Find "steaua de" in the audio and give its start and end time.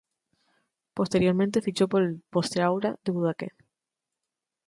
2.43-3.11